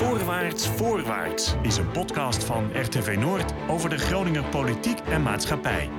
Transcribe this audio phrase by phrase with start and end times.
[0.00, 5.90] Voorwaarts, voorwaarts is een podcast van RTV Noord over de Groninger politiek en maatschappij.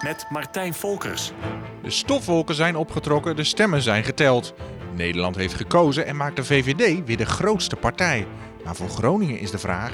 [0.00, 1.32] Met Martijn Volkers.
[1.82, 4.54] De stofwolken zijn opgetrokken, de stemmen zijn geteld.
[4.94, 8.26] Nederland heeft gekozen en maakt de VVD weer de grootste partij.
[8.64, 9.92] Maar voor Groningen is de vraag: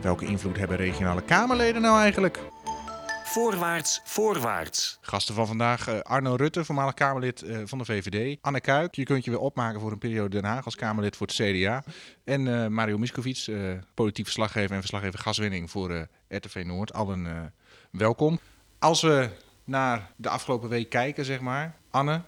[0.00, 2.38] welke invloed hebben regionale Kamerleden nou eigenlijk?
[3.38, 4.98] Voorwaarts, voorwaarts.
[5.00, 8.38] Gasten van vandaag uh, Arno Rutte, voormalig Kamerlid uh, van de VVD.
[8.40, 11.26] Anne Kuik, je kunt je weer opmaken voor een periode Den Haag als Kamerlid voor
[11.26, 11.84] het CDA.
[12.24, 13.46] En uh, Mario Miskovic,
[13.94, 16.92] politiek verslaggever en verslaggever gaswinning voor RTV Noord.
[16.92, 17.52] Allen
[17.90, 18.38] welkom.
[18.78, 19.30] Als we
[19.64, 21.76] naar de afgelopen week kijken, zeg maar.
[21.90, 22.22] Anne,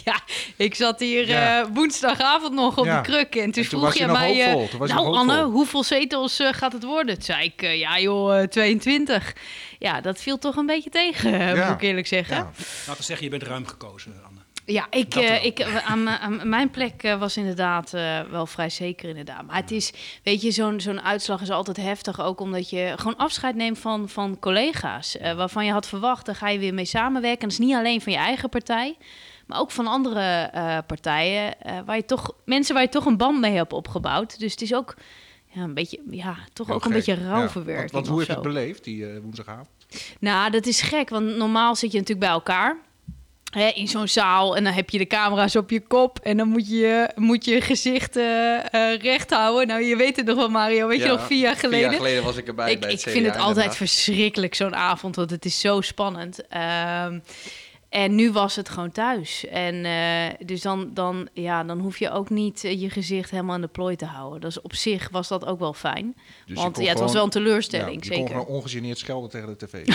[0.04, 0.20] Ja,
[0.56, 1.60] ik zat hier ja.
[1.60, 2.96] uh, woensdagavond nog op ja.
[2.96, 4.54] de kruk en toen, en vroeg je mij...
[4.54, 7.14] Uh, nou Anne, hoeveel zetels uh, gaat het worden?
[7.14, 9.32] Toen zei ik, ja joh, 22.
[9.78, 11.66] Ja, dat viel toch een beetje tegen, ja.
[11.66, 12.36] moet ik eerlijk zeggen.
[12.36, 12.42] Ja.
[12.78, 14.40] Laten we zeggen, je bent ruim gekozen, Anne.
[14.64, 19.08] Ja, ik, uh, ik, aan, aan, mijn plek uh, was inderdaad uh, wel vrij zeker
[19.08, 19.46] inderdaad.
[19.46, 22.20] Maar het is, weet je, zo'n zo'n uitslag is altijd heftig.
[22.20, 25.16] Ook omdat je gewoon afscheid neemt van, van collega's.
[25.36, 27.40] waarvan je had verwacht, daar ga je weer mee samenwerken.
[27.40, 28.96] En dat is niet alleen van je eigen partij.
[29.50, 30.50] Maar ook van andere
[30.86, 31.54] partijen.
[31.84, 34.38] waar je toch, mensen waar je toch een band mee hebt opgebouwd.
[34.38, 34.94] Dus het is ook
[35.46, 36.90] ja, een beetje, ja, toch Heel ook gek.
[36.90, 37.90] een beetje rouwverwerking.
[37.90, 39.68] Ja, want, want hoe heb je het beleefd, die woensdagavond?
[40.20, 41.08] Nou, dat is gek.
[41.08, 42.78] Want normaal zit je natuurlijk bij elkaar
[43.50, 46.48] Hè, in zo'n zaal en dan heb je de camera's op je kop en dan
[46.48, 49.66] moet je moet je gezicht uh, uh, recht houden.
[49.66, 50.88] Nou, je weet het nog wel, Mario.
[50.88, 51.78] Weet ja, je nog, vier jaar geleden?
[51.80, 54.74] Vier jaar geleden was ik erbij ik, bij Ik het vind het altijd verschrikkelijk, zo'n
[54.74, 56.38] avond, want het is zo spannend.
[56.38, 57.22] Um,
[57.90, 59.46] en nu was het gewoon thuis.
[59.46, 63.60] En uh, dus dan, dan, ja, dan hoef je ook niet je gezicht helemaal aan
[63.60, 64.40] de plooi te houden.
[64.40, 66.16] Dus op zich was dat ook wel fijn.
[66.46, 68.18] Dus want ja, het gewoon, was wel een teleurstelling, ja, je zeker.
[68.18, 69.86] kon gewoon ongegeneerd schelden tegen de tv.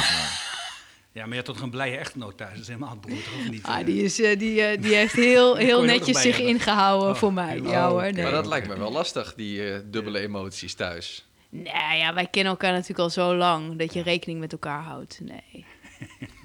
[1.16, 2.52] Ja, maar je had toch een blije echtgenoot thuis.
[2.52, 3.64] Dat is helemaal beroerd, of niet?
[3.64, 6.54] Ah, die, is, uh, die, uh, die heeft heel, heel netjes zich hebben.
[6.54, 7.60] ingehouden oh, voor mij.
[7.60, 8.24] Oh, ja, hoor, nee.
[8.24, 11.26] Maar dat lijkt me wel lastig, die uh, dubbele emoties thuis.
[11.50, 15.20] Nee, ja, wij kennen elkaar natuurlijk al zo lang dat je rekening met elkaar houdt.
[15.22, 15.66] Nee.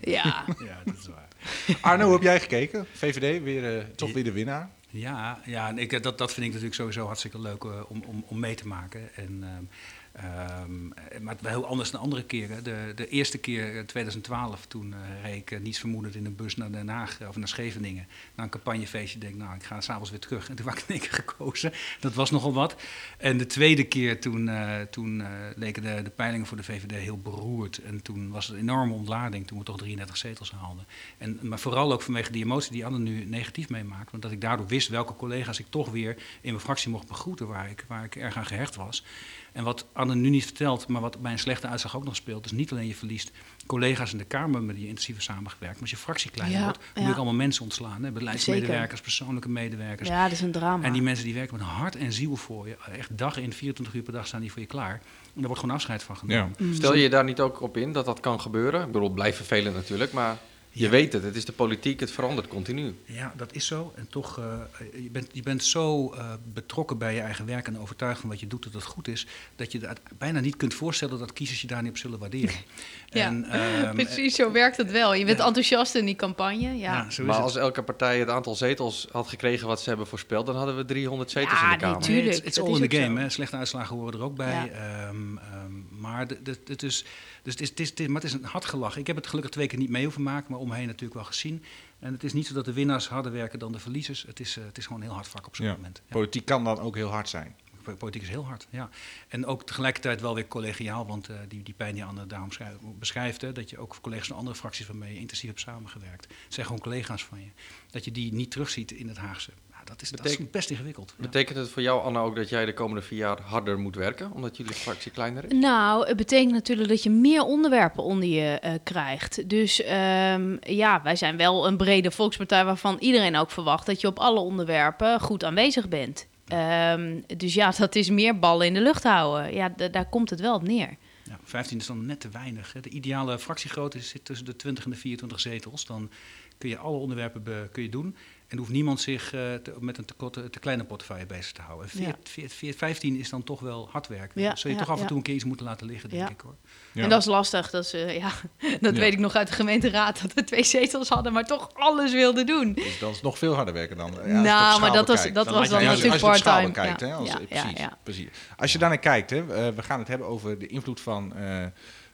[0.00, 0.44] Ja.
[0.68, 1.28] ja, dat is waar.
[1.80, 2.86] Arno, heb jij gekeken?
[2.92, 4.70] VVD, weer, toch weer de winnaar?
[4.90, 8.38] Ja, ja en ik, dat, dat vind ik natuurlijk sowieso hartstikke leuk om, om, om
[8.38, 9.14] mee te maken.
[9.14, 9.68] En, um,
[10.16, 12.64] Um, maar het wel heel anders dan andere keren.
[12.64, 16.72] De, de eerste keer, 2012, toen uh, reed ik niets vermoedend in een bus naar
[16.72, 18.06] Den Haag of naar Scheveningen.
[18.34, 20.48] Na een campagnefeestje denk nou, ik ga s'avonds weer terug.
[20.48, 21.72] En toen was ik in keer gekozen.
[22.00, 22.76] Dat was nogal wat.
[23.18, 24.50] En de tweede keer, toen,
[24.90, 25.22] toen
[25.56, 27.78] leken de, de peilingen voor de VVD heel beroerd.
[27.78, 30.86] En toen was het een enorme ontlading, toen we toch 33 zetels haalden.
[31.18, 34.10] En, maar vooral ook vanwege die emotie die Anne nu negatief meemaakt.
[34.10, 37.46] Want dat ik daardoor wist welke collega's ik toch weer in mijn fractie mocht begroeten,
[37.46, 39.04] waar ik, waar ik erg aan gehecht was.
[39.52, 42.44] En wat Anne nu niet vertelt, maar wat bij een slechte uitslag ook nog speelt,
[42.44, 43.30] is niet alleen je verliest
[43.66, 46.64] collega's in de Kamer met die je intensief samengewerkt, maar als je fractie kleiner Ja,
[46.64, 47.08] wordt, moet je ja.
[47.08, 48.04] ook allemaal mensen ontslaan.
[48.04, 48.10] Hè?
[48.10, 50.08] Beleidsmedewerkers, persoonlijke medewerkers.
[50.08, 50.84] Ja, dat is een drama.
[50.84, 53.94] En die mensen die werken met hart en ziel voor je, echt dag in, 24
[53.94, 54.92] uur per dag staan die voor je klaar.
[54.92, 55.00] En
[55.34, 56.54] daar wordt gewoon afscheid van genomen.
[56.58, 56.74] Mm.
[56.74, 58.80] Stel je daar niet ook op in dat dat kan gebeuren?
[58.80, 60.38] Ik bedoel, het blijft vervelend natuurlijk, maar
[60.72, 60.90] je Ja.
[60.90, 61.22] weet het.
[61.22, 62.94] Het is de politiek, het verandert continu.
[63.04, 63.92] Ja, dat is zo.
[63.96, 67.78] En toch, eh, je, bent, je bent zo eh, betrokken bij je eigen werk en
[67.78, 69.26] overtuigd van wat je doet dat het goed is,
[69.56, 72.54] dat je het bijna niet kunt voorstellen dat kiezers je daar niet op zullen waarderen.
[73.12, 75.14] Ja, En, ehm, Precies, zo werkt het wel.
[75.14, 75.46] Je bent ja.
[75.46, 76.60] enthousiast in die campagne.
[76.60, 77.44] Ja, Ja, zo is Maar het.
[77.44, 80.84] als elke partij het aantal zetels had gekregen wat ze hebben voorspeld, dan hadden we
[80.84, 82.00] 300 zetels Ja, in de Kamer.
[82.02, 82.34] tuurlijk.
[82.36, 83.20] Het is dat all in the game.
[83.20, 83.28] Hè.
[83.28, 84.52] Slechte uitslagen horen er ook bij.
[84.54, 84.66] Ja.
[84.68, 87.04] Ehm, ehm, maar, het is, dus
[87.42, 89.00] het, is, het, is, het, is, maar het is een hard gelachen.
[89.00, 91.14] Ik heb het gelukkig twee keer niet mee hoeven maken, maar om me heen natuurlijk
[91.14, 91.64] wel gezien.
[91.98, 94.22] En het is niet zo dat de winnaars harder werken dan de verliezers.
[94.26, 95.72] Het is, eh, het is gewoon een heel hard vak op zo'n Ja.
[95.74, 96.00] moment.
[96.06, 96.12] Ja.
[96.12, 97.56] Politiek kan dan ook heel hard zijn.
[97.82, 98.88] Po- Politiek is heel hard, ja.
[99.28, 102.76] En ook tegelijkertijd wel weer collegiaal, want eh, die, die pijn die Anne daarom schrijf-
[102.98, 106.66] beschrijft, hè, dat je ook collega's van andere fracties waarmee je intensief hebt samengewerkt, zijn
[106.66, 107.48] gewoon collega's van je,
[107.90, 109.50] dat je die niet terugziet in het Haagse.
[109.84, 111.14] Dat, is, dat is best ingewikkeld.
[111.16, 111.22] Ja.
[111.22, 114.32] Betekent het voor jou, Anna, ook dat jij de komende vier jaar harder moet werken,
[114.32, 115.52] omdat jullie fractie kleiner is?
[115.52, 119.48] Nou, het betekent natuurlijk dat je meer onderwerpen onder je eh, krijgt.
[119.48, 124.06] Dus ehm, ja, wij zijn wel een brede volkspartij waarvan iedereen ook verwacht dat je
[124.06, 126.26] op alle onderwerpen goed aanwezig bent.
[126.46, 129.54] Ehm, dus ja, dat is meer ballen in de lucht houden.
[129.54, 130.96] Ja, d- daar komt het wel op neer.
[131.24, 132.72] Ja, 15 is dan net te weinig.
[132.72, 132.80] Hè.
[132.80, 135.84] De ideale fractiegrootte zit tussen de 20 en de 24 zetels.
[135.86, 136.10] Dan
[136.58, 138.16] kun je alle onderwerpen be- kun je doen.
[138.50, 141.62] En hoeft niemand zich eh, te- met een te, korte, te kleine portefeuille bezig te
[141.62, 141.90] houden.
[141.92, 142.04] En Ja.
[142.22, 144.08] 14, 14, 15 is dan toch wel hard.
[144.08, 144.16] Ja,
[144.48, 145.08] Dan zul je ja, toch af en ja.
[145.08, 146.28] toe een keer iets moeten laten liggen, denk Ja.
[146.30, 146.54] ik hoor.
[146.92, 147.02] Ja.
[147.02, 147.70] En dat is lastig.
[147.70, 148.30] Dat, is, eh, ja,
[148.80, 149.00] dat Ja.
[149.00, 152.46] weet ik nog uit de gemeenteraad, dat we twee zetels hadden, maar toch alles wilden
[152.46, 152.72] doen.
[152.72, 154.10] Dus dat is nog veel harder werken dan.
[154.42, 156.70] Nou, maar dat was, dat was dan als je- natuurlijk part-time.
[156.70, 158.28] kijkt, Ja, hè, als- ja, ja, precies.
[158.56, 161.66] Als je daarnaar kijkt, hè, eh, we gaan het hebben over de invloed van eh,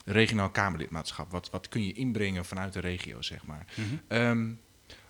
[0.05, 1.31] regionaal Kamerlidmaatschap.
[1.31, 3.65] Wat, wat kun je inbrengen vanuit de regio, zeg maar.
[4.09, 4.49] Ehm,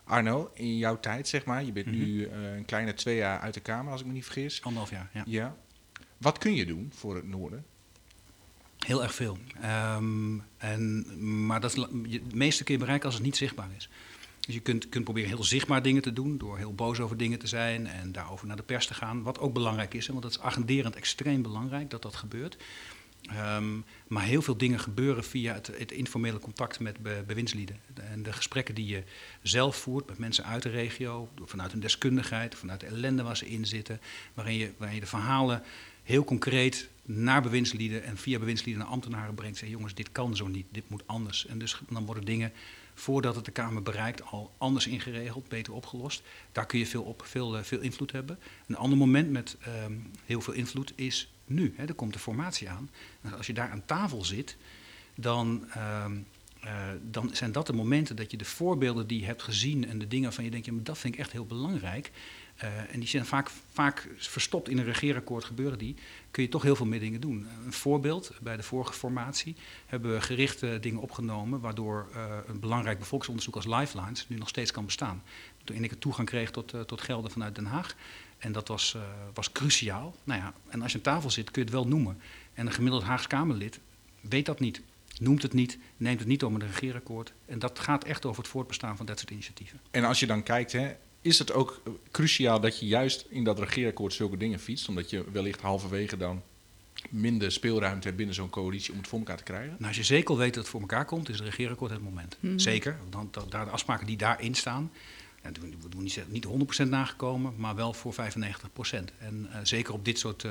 [0.06, 1.96] Arno, in jouw tijd, zeg maar, je bent Mhm.
[1.96, 4.62] nu eh, een kleine twee jaar uit de Kamer, als ik me niet vergis.
[4.62, 5.22] Anderhalf jaar, ja.
[5.26, 5.56] Ja.
[6.16, 7.64] Wat kun je doen voor het noorden?
[8.78, 9.38] Heel erg veel.
[9.60, 11.06] Ehm, en,
[11.46, 13.88] maar dat het meeste kun je bereiken als het niet zichtbaar is.
[14.40, 17.38] Dus je kunt, kunt proberen heel zichtbaar dingen te doen, door heel boos over dingen
[17.38, 19.22] te zijn en daarover naar de pers te gaan.
[19.22, 22.56] Wat ook belangrijk is, hè, want dat is agenderend extreem belangrijk dat dat gebeurt.
[23.28, 27.76] Ehm, maar heel veel dingen gebeuren via het, het informele contact met be- bewindslieden.
[27.94, 29.02] En de gesprekken die je
[29.42, 33.48] zelf voert met mensen uit de regio, vanuit hun deskundigheid, vanuit de ellende waar ze
[33.48, 34.00] in zitten,
[34.34, 35.62] waarin je, waarin je de verhalen
[36.02, 39.58] heel concreet naar bewindslieden en via bewindslieden naar ambtenaren brengt.
[39.58, 41.46] Zeg, jongens, dit kan zo niet, dit moet anders.
[41.46, 42.52] En dus dan worden dingen,
[42.94, 46.22] voordat het de Kamer bereikt, al anders ingeregeld, beter opgelost.
[46.52, 48.38] Daar kun je veel, op, veel, eh, veel invloed hebben.
[48.66, 49.92] Een ander moment met ehm,
[50.24, 51.74] heel veel invloed is nu.
[51.76, 52.90] Hè, er komt de formatie aan.
[53.20, 54.56] En als je daar aan tafel zit,
[55.14, 56.16] dan, ehm,
[56.60, 59.98] eh, dan zijn dat de momenten dat je de voorbeelden die je hebt gezien en
[59.98, 62.10] de dingen van je denkt, ja, dat vind ik echt heel belangrijk.
[62.56, 65.96] Eh, en die zijn vaak, vaak verstopt in een regeerakkoord gebeuren die,
[66.30, 67.46] kun je toch heel veel meer dingen doen.
[67.64, 69.56] Een voorbeeld, bij de vorige formatie
[69.86, 74.70] hebben we gerichte dingen opgenomen, waardoor eh, een belangrijk bevolkingsonderzoek als Lifelines nu nog steeds
[74.70, 75.22] kan bestaan.
[75.64, 77.96] Toen ik toegang kreeg tot, tot gelden vanuit Den Haag.
[78.46, 79.02] En dat was, eh,
[79.34, 80.14] was cruciaal.
[80.24, 82.18] Nou ja, en als je aan tafel zit, kun je het wel noemen.
[82.54, 83.78] En een gemiddeld Haags Kamerlid
[84.20, 84.80] weet dat niet.
[85.20, 87.32] Noemt het niet, neemt het niet om een regeerakkoord.
[87.46, 89.80] En dat gaat echt over het voortbestaan van dat soort initiatieven.
[89.90, 93.58] En als je dan kijkt, hè, is het ook cruciaal dat je juist in dat
[93.58, 94.88] regeerakkoord zulke dingen fietst?
[94.88, 96.42] Omdat je wellicht halverwege dan
[97.10, 99.70] minder speelruimte hebt binnen zo'n coalitie om het voor elkaar te krijgen?
[99.70, 102.36] Nou, als je zeker weet dat het voor elkaar komt, is het regeerakkoord het moment.
[102.40, 102.58] Mhm.
[102.58, 104.90] Zeker, want dat, daar de afspraken die daarin staan,
[105.52, 106.46] doen, doen niet, niet
[106.84, 108.16] 100% nagekomen, maar wel voor 95%.
[109.18, 110.50] En eh, zeker op dit soort eh,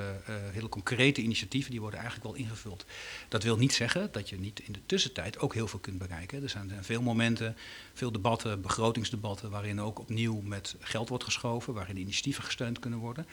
[0.52, 2.86] hele concrete initiatieven, die worden eigenlijk wel ingevuld.
[3.28, 6.44] Dat wil niet zeggen dat je niet in de tussentijd ook heel veel kunt bereiken.
[6.44, 7.56] Er zijn, zijn veel momenten,
[7.94, 13.26] veel debatten, begrotingsdebatten, waarin ook opnieuw met geld wordt geschoven, waarin initiatieven gesteund kunnen worden.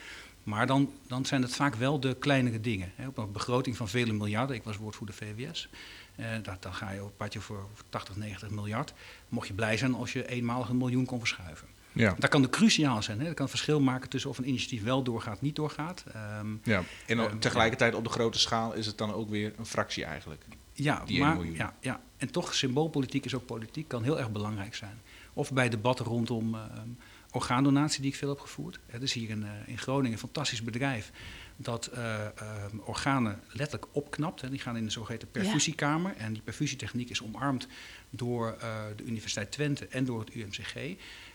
[0.43, 2.91] Maar dan, dan zijn het vaak wel de kleinere dingen.
[2.95, 3.07] Hè.
[3.07, 5.69] Op een begroting van vele miljarden, ik was woordvoerder VWS,
[6.15, 8.93] eh, daar, dan ga je op een padje voor 80, 90 miljard.
[9.29, 11.67] Mocht je blij zijn als je eenmalig een miljoen kon verschuiven.
[11.91, 12.15] Ja.
[12.19, 13.19] Dat kan de cruciaal zijn.
[13.19, 13.25] Hè.
[13.25, 16.03] Dat kan het verschil maken tussen of een initiatief wel doorgaat, niet doorgaat.
[16.13, 16.83] Ehm, ja.
[17.05, 20.45] En Eh, tegelijkertijd op de grote schaal is het dan ook weer een fractie eigenlijk.
[20.73, 25.01] Ja, maar, ja, ja, en toch symboolpolitiek is ook politiek, kan heel erg belangrijk zijn.
[25.33, 26.87] Of bij debatten rondom ehm,
[27.33, 28.79] orgaandonatie die ik veel heb gevoerd.
[28.85, 31.11] Het is hier in, eh, in Groningen een fantastisch bedrijf
[31.55, 34.41] dat eh, ehm, organen letterlijk opknapt.
[34.41, 34.49] Hè.
[34.49, 36.15] Die gaan in de zogeheten perfusiekamer.
[36.17, 37.67] En die perfusietechniek is omarmd
[38.09, 40.75] door eh, de Universiteit Twente en door het UMCG.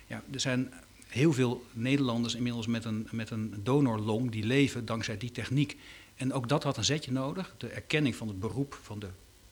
[0.06, 0.72] Ja, er zijn
[1.06, 5.76] heel veel Nederlanders inmiddels met een, met een donorlong die leven dankzij die techniek.
[6.16, 7.54] En ook dat had een zetje nodig.
[7.58, 9.08] De erkenning van het beroep van de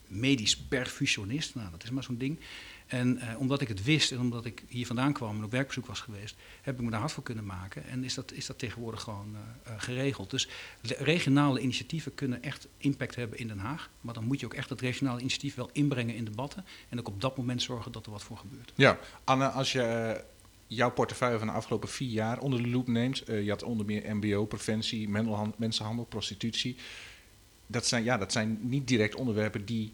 [0.09, 1.55] medisch perfusionist.
[1.55, 2.39] Nou, dat is maar zo'n ding.
[2.87, 5.87] En eh, omdat ik het wist en omdat ik hier vandaan kwam en op werkbezoek
[5.87, 7.89] was geweest, heb ik me daar hard voor kunnen maken.
[7.89, 10.31] En is dat, is dat tegenwoordig gewoon eh, eh, geregeld.
[10.31, 10.49] Dus
[10.83, 13.91] regionale initiatieven kunnen echt impact hebben in Den Haag.
[14.01, 16.65] Maar dan moet je ook echt dat regionale initiatief wel inbrengen in debatten.
[16.89, 18.73] En ook op dat moment zorgen dat er wat voor gebeurt.
[18.75, 20.25] Ja, Anne, als je
[20.67, 24.17] jouw portefeuille van de afgelopen vier jaar onder de loep neemt, je had onder meer
[24.17, 25.09] MBO, preventie,
[25.57, 26.77] mensenhandel, prostitutie.
[27.67, 29.93] Dat zijn, ja, dat zijn niet direct onderwerpen die.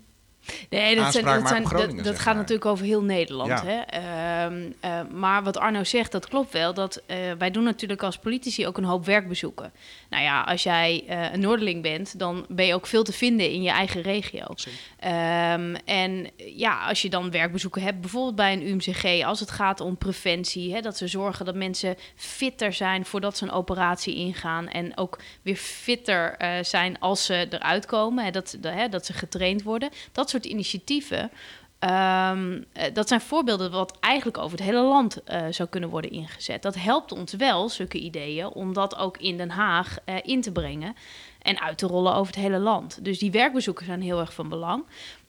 [0.71, 2.35] Nee, dat, zijn, dat, zijn, gaat maar.
[2.35, 3.49] natuurlijk over heel Nederland.
[3.49, 3.65] Ja.
[3.65, 3.81] Hè?
[3.81, 6.75] Ehm, eh, maar wat Arno zegt, dat klopt wel.
[6.75, 9.73] Dat, eh, wij doen natuurlijk als politici ook een hoop werkbezoeken.
[10.11, 13.50] Nou ja, als jij eh, een Noorderling bent, dan ben je ook veel te vinden
[13.50, 14.47] in je eigen regio.
[14.99, 19.81] Ehm, en ja, als je dan werkbezoeken hebt, bijvoorbeeld bij een UMCG, als het gaat
[19.81, 24.69] om preventie, hè, dat ze zorgen dat mensen fitter zijn voordat ze een operatie ingaan
[24.69, 29.07] en ook weer fitter eh, zijn als ze eruit komen, hè, dat, de- hè, dat
[29.07, 29.90] ze getraind worden.
[30.12, 31.31] Dat soort initiatieven.
[31.79, 36.11] ehm, eh, dat zijn voorbeelden wat eigenlijk over het hele land eh, zou kunnen worden
[36.11, 36.62] ingezet.
[36.62, 40.53] Dat helpt ons wel, zulke ideeën, om dat ook in Den Haag eh, in te
[40.53, 40.97] brengen
[41.43, 43.05] en uit te rollen over het hele land.
[43.05, 44.85] Dus die werkbezoeken zijn heel erg van belang.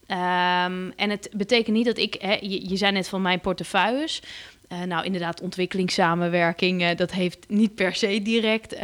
[0.08, 4.22] Ehm, en het betekent niet dat ik, hè, je, je zei net van mijn portefeuilles.
[4.68, 8.76] Eh, nou, inderdaad, ontwikkelingssamenwerking, dat heeft niet per se direct,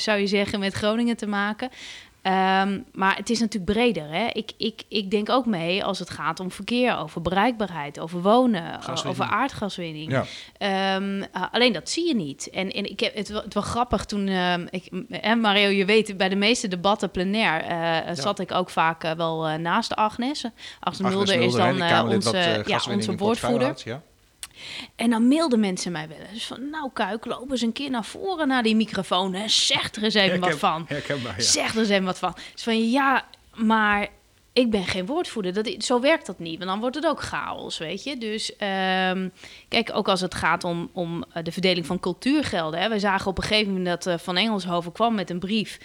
[0.00, 1.70] zou je zeggen, met Groningen te maken.
[2.28, 4.08] Ehm, maar het is natuurlijk breder.
[4.10, 4.26] Hè?
[4.32, 8.62] Ik, ik, ik denk ook mee als het gaat om verkeer, over bereikbaarheid, over wonen,
[9.10, 10.10] over aardgaswinning.
[10.10, 10.24] Ja.
[10.58, 12.50] Ehm, alleen dat zie je niet.
[12.50, 15.84] En, en ik heb het, wel- het was grappig toen, ehm, ik, en Mario, je
[15.84, 19.94] weet, bij de meeste debatten plenair eh, zat ik ook vaak eh, wel eh, naast
[19.94, 20.44] Agnes.
[20.80, 23.74] Agnes, Mulder is Mulder, dan onze, ja, onze woordvoerder.
[23.84, 24.02] ja.
[24.96, 28.04] En dan mailden mensen mij wel eens van, nou Kuik, loop eens een keer naar
[28.04, 30.86] voren naar die microfoon en zeg er eens even wat van.
[30.88, 31.34] Ja.
[31.36, 32.34] Zeg er eens even wat van.
[32.52, 33.24] Dus van ja,
[33.54, 34.08] maar
[34.58, 35.52] ik ben geen woordvoerder.
[35.52, 38.18] Dat, zo werkt dat niet, want dan wordt het ook chaos, weet je.
[38.18, 39.28] Dus ehm,
[39.68, 42.80] kijk, ook als het gaat om, om eh, de verdeling van cultuurgelden.
[42.80, 42.88] Hè.
[42.88, 45.78] We zagen op een gegeven moment dat eh, Van Engelshoven kwam met een brief...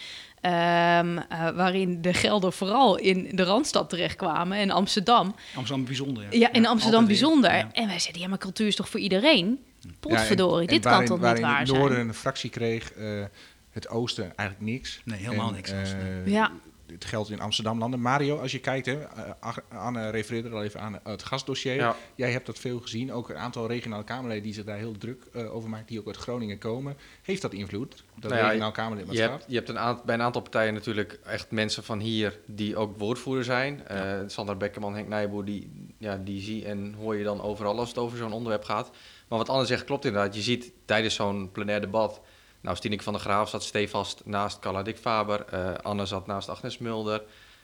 [0.43, 5.35] ehm, eh, waarin de gelden vooral in de Randstad terechtkwamen en Amsterdam.
[5.55, 6.37] Amsterdam bijzonder.
[6.37, 7.07] Ja, in Amsterdam weer.
[7.09, 7.51] bijzonder.
[7.55, 7.69] Ja.
[7.71, 9.59] En wij zeiden, ja, maar cultuur is toch voor iedereen?
[9.99, 12.07] Potverdorie, Ja, en dit kan waarin- toch niet waarin waar het noorden zijn?
[12.07, 13.23] een fractie kreeg, eh,
[13.71, 15.01] het oosten eigenlijk niks.
[15.05, 15.71] Nee, helemaal En, niks.
[15.71, 16.51] eh, Ja.
[16.93, 17.99] Het geldt in Amsterdam landen.
[17.99, 21.75] Mario, als je kijkt, hè, eh, Anne refereerde er al even aan het gasdossier.
[21.75, 21.95] Ja.
[22.15, 23.11] Jij hebt dat veel gezien.
[23.11, 26.07] Ook een aantal regionale Kamerleden die zich daar heel druk eh, over maken, die ook
[26.07, 26.97] uit Groningen komen.
[27.21, 28.71] Heeft dat invloed, dat Nou ja, regionaal
[29.09, 32.39] Je hebt, je hebt een aantal, bij een aantal partijen natuurlijk echt mensen van hier
[32.45, 33.87] die ook woordvoerder zijn.
[33.87, 37.89] Eh Sander Bekkerman, Henk Nijboer, die, ja, die zie en hoor je dan overal als
[37.89, 38.91] het over zo'n onderwerp gaat.
[39.27, 40.35] Maar wat Anne zegt klopt inderdaad.
[40.35, 42.21] Je ziet tijdens zo'n plenair debat...
[42.63, 45.45] Nou, Stineke van der Graaf zat stevast naast Carla Dick Faber.
[45.49, 47.23] eh, Anne zat naast Agnes Mulder.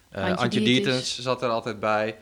[0.10, 1.20] eh Antje Antje, Dietens.
[1.20, 2.18] Zat er altijd bij.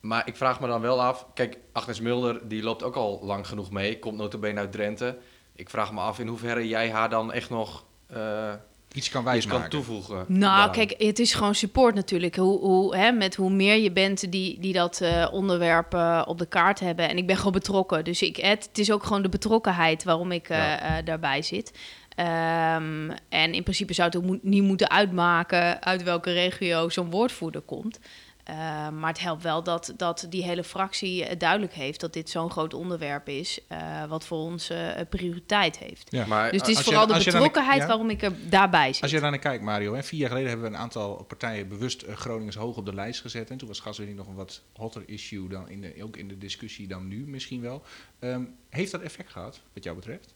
[0.00, 1.26] Maar ik vraag me dan wel af...
[1.34, 3.98] Kijk, Agnes Mulder die loopt ook al lang genoeg mee.
[3.98, 5.16] Komt notabene uit Drenthe.
[5.54, 7.84] Ik vraag me af in hoeverre jij haar dan echt nog...
[8.06, 8.52] eh,
[8.92, 9.60] Iets kan iets wijsmaken.
[9.60, 10.16] kan toevoegen.
[10.16, 10.70] Nou, daaraan.
[10.72, 12.36] kijk, het is gewoon support natuurlijk.
[12.36, 15.94] Hoe, hoe, hè, met hoe meer je bent die, die dat eh, onderwerp
[16.26, 17.08] op de kaart hebben.
[17.08, 18.04] En ik ben gewoon betrokken.
[18.04, 21.02] Dus ik, het, het is ook gewoon de betrokkenheid waarom ik Ja.
[21.02, 21.72] daarbij zit.
[22.18, 27.60] Ehm, en in principe zou het ook niet moeten uitmaken uit welke regio zo'n woordvoerder
[27.60, 27.98] komt.
[28.44, 32.30] Ehm, maar het helpt wel dat, dat die hele fractie eh, duidelijk heeft dat dit
[32.30, 36.12] zo'n groot onderwerp is, eh, wat voor ons eh, prioriteit heeft.
[36.12, 36.26] Ja.
[36.26, 37.86] Maar Dus het is je- vooral de betrokkenheid ja?
[37.86, 39.02] waarom ik er daarbij zit.
[39.02, 41.68] Als je daar naar kijkt, Mario, hè, vier jaar geleden hebben we een aantal partijen
[41.68, 43.50] bewust Groningers hoog op de lijst gezet.
[43.50, 46.38] En toen was gaswinning nog een wat hotter issue dan in de, ook in de
[46.38, 47.82] discussie dan nu misschien wel.
[48.18, 50.34] Ehm, heeft dat effect gehad, wat jou betreft?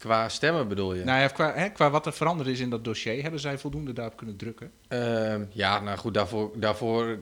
[0.00, 1.04] Qua stemmen bedoel je?
[1.04, 3.92] Nou ja, qua, hè, qua wat er veranderd is in dat dossier, hebben zij voldoende
[3.92, 4.70] daarop kunnen drukken?
[4.88, 7.18] Ehm, ja, nou goed, daarvoor, daarvoor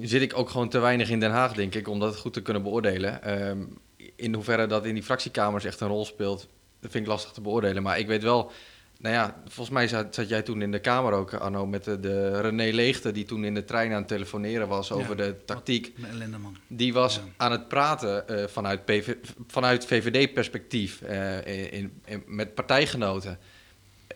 [0.00, 2.42] zit ik ook gewoon te weinig in Den Haag, denk ik, om dat goed te
[2.42, 3.22] kunnen beoordelen.
[3.22, 3.58] Ehm,
[4.16, 6.48] in hoeverre dat in die fractiekamers echt een rol speelt,
[6.80, 7.82] dat vind ik lastig te beoordelen.
[7.82, 8.52] Maar ik weet wel,
[9.02, 12.00] nou ja, volgens mij zat, zat jij toen in de Kamer ook, Arno, met de,
[12.00, 15.36] de René Leegte, die toen in de trein aan het telefoneren was over Ja, de
[15.44, 15.92] tactiek.
[16.12, 16.56] Ellende man.
[16.66, 17.20] Die was Ja.
[17.36, 19.14] aan het praten eh, vanuit, PV
[19.46, 23.38] vanuit VVD-perspectief eh, in, in- met partijgenoten.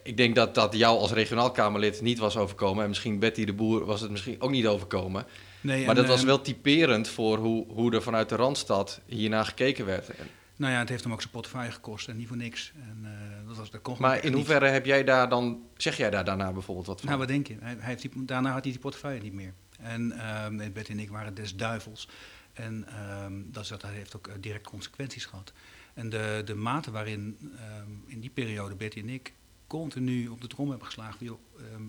[0.03, 2.83] Ik denk dat dat jou als regionaal Kamerlid niet was overkomen.
[2.83, 5.27] En misschien Betty de Boer was het misschien ook niet overkomen.
[5.61, 9.45] Nee, maar en, dat was wel typerend voor hoe, hoe er vanuit de Randstad hiernaar
[9.45, 10.09] gekeken werd.
[10.09, 12.73] En- Nou ja, het heeft hem ook zijn portefeuille gekost en niet voor niks.
[12.75, 16.11] En, eh, dat was, dat kon Maar in hoeverre heb jij daar dan, zeg jij
[16.11, 17.07] daar daarna bijvoorbeeld wat van?
[17.09, 17.57] Nou, wat denk je?
[17.61, 19.55] Hij, hij heeft die, daarna had hij die portefeuille niet meer.
[19.79, 22.09] En ehm Betty en ik waren des duivels.
[22.53, 25.53] En ehm, dat, dat heeft ook eh, direct consequenties gehad.
[25.95, 29.33] En de, de mate waarin ehm, in die periode Betty en ik
[29.67, 31.27] continu op de trom hebben geslagen.
[31.27, 31.83] Joh, ehm,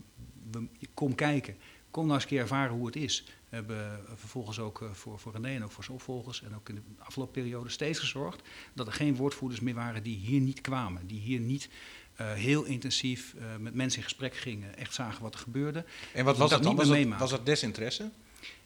[0.51, 1.55] we- kom kijken.
[1.91, 3.25] Kom nou eens een keer ervaren hoe het is.
[3.55, 6.69] We hebben vervolgens ook eh, voor, voor René en ook voor zijn opvolgers en ook
[6.69, 8.41] in de afgelopen periode steeds gezorgd
[8.73, 11.07] dat er geen woordvoerders meer waren die hier niet kwamen.
[11.07, 11.69] Die hier niet
[12.15, 15.85] eh, heel intensief eh, met mensen in gesprek gingen, echt zagen wat er gebeurde.
[16.13, 16.75] En wat was dat dan?
[16.75, 18.09] niet Was dat, was dat desinteresse?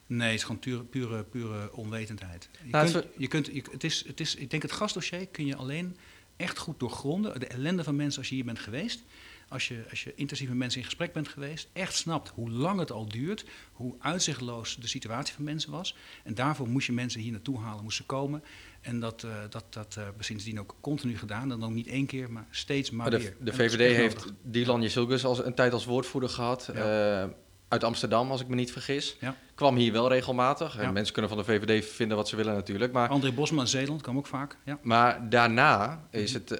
[0.05, 2.49] Nee, het is gewoon pure, pure, pure onwetendheid.
[2.63, 5.27] Je Nou, kunt, het je kunt, je, het is, het is, ik denk het gasdossier
[5.27, 5.97] kun je alleen
[6.37, 7.39] echt goed doorgronden.
[7.39, 9.03] De ellende van mensen als je hier bent geweest.
[9.49, 11.69] Als je, als je intensief met mensen in gesprek bent geweest.
[11.73, 13.45] Echt snapt hoe lang het al duurt.
[13.71, 15.95] Hoe uitzichtloos de situatie van mensen was.
[16.23, 18.43] En daarvoor moest je mensen hier naartoe halen, moesten komen.
[18.81, 21.51] En dat, eh, dat, dat hebben we sindsdien ook continu gedaan.
[21.51, 23.29] En dan niet één keer, maar steeds maar, Maar weer.
[23.29, 24.25] de, de dat is VVD heeft.
[24.41, 26.69] Dylan Jesulgus als een tijd als woordvoerder gehad.
[26.73, 27.23] Ja.
[27.23, 27.29] eh,
[27.67, 29.17] uit Amsterdam, als ik me niet vergis.
[29.19, 29.35] Ja.
[29.55, 30.77] Kwam hier wel regelmatig.
[30.77, 30.91] En Ja.
[30.91, 32.91] mensen kunnen van de VVD vinden wat ze willen natuurlijk.
[32.93, 34.57] Maar André Bosman, Zeeland, kwam ook vaak.
[34.65, 34.79] Ja.
[34.81, 36.51] Maar daarna is het.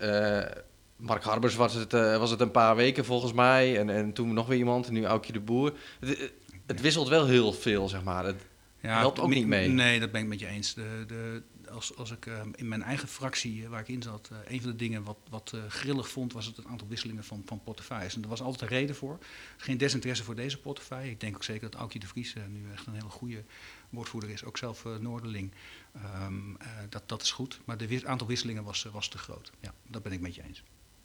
[1.00, 3.78] Eh, Mark Harbers was het, eh, was het een paar weken volgens mij.
[3.80, 4.88] En, en toen nog weer iemand.
[4.88, 5.74] En nu Aukje de Boer.
[6.00, 6.32] Het,
[6.66, 8.26] het wisselt wel heel veel, zeg maar.
[8.26, 8.42] Het,
[8.78, 9.68] helpt ook niet mee.
[9.68, 10.74] Nee, dat ben ik met je eens.
[10.74, 11.42] De, de,
[11.72, 14.62] als, als ik eh, in mijn eigen fractie eh, waar ik in zat, eh, een
[14.62, 18.16] van de dingen wat, wat eh, grillig vond, was het aantal wisselingen van, van portefeuilles.
[18.16, 19.18] En er was altijd een reden voor.
[19.58, 21.12] Geen desinteresse voor deze portefeuille.
[21.12, 23.44] Ik denk ook zeker dat Aukje de Vries eh, nu echt een hele goede
[23.90, 24.44] woordvoerder is.
[24.44, 25.52] Ook zelf eh, Noorderling.
[25.94, 27.60] Ehm, eh, dat, dat is goed.
[27.66, 29.52] Maar het aantal wisselingen was, eh, was te groot.
[29.60, 30.64] Ja, dat ben ik met je eens.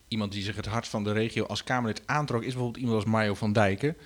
[0.08, 3.12] Iemand die zich het hart van de regio als Kamerlid aantrok, is bijvoorbeeld iemand als
[3.12, 3.96] Mario van Dijken.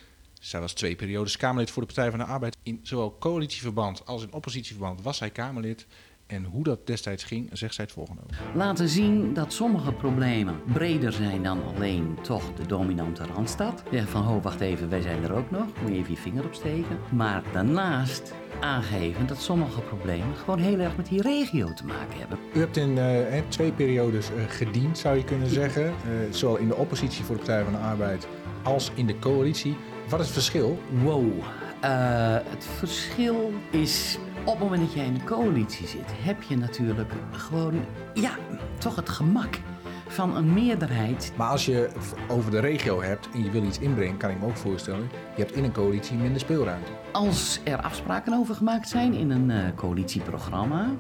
[0.41, 2.57] Zij was twee periodes Kamerlid voor de Partij van de Arbeid.
[2.63, 5.87] In zowel coalitieverband als in oppositieverband was zij Kamerlid.
[6.29, 8.23] En hoe dat destijds ging, zegt zij het volgende.
[8.23, 8.57] over.
[8.57, 13.83] laten zien dat sommige problemen breder zijn dan alleen toch de dominante randstad.
[13.91, 15.67] Zeggen van, ho, wacht even, wij zijn er ook nog.
[15.83, 16.99] Moet je even je vinger opsteken.
[17.13, 22.39] Maar daarnaast aangeven dat sommige problemen gewoon heel erg met die regio te maken hebben.
[22.55, 25.87] U hebt in eh, hè, twee periodes eh, gediend, zou je kunnen zeggen.
[25.87, 25.93] Eh,
[26.31, 28.29] zowel in de oppositie voor de Partij van de Arbeid
[28.63, 29.77] als in de coalitie.
[30.09, 30.79] Wat is het verschil?
[31.03, 31.33] Wow,
[31.81, 34.19] eh, het verschil is
[34.49, 38.31] op het moment dat jij in een coalitie zit, heb je natuurlijk gewoon, ja,
[38.79, 39.61] toch het gemak
[40.07, 41.33] van een meerderheid.
[41.37, 41.91] Maar als je
[42.29, 45.43] over de regio hebt en je wil iets inbrengen, kan ik me ook voorstellen, je
[45.43, 46.91] hebt in een coalitie minder speelruimte.
[47.13, 50.91] Als er afspraken over gemaakt zijn in een eh, coalitieprogramma,